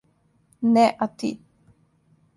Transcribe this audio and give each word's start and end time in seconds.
Не 0.73 0.87
а 0.99 1.07
ти. 1.17 1.31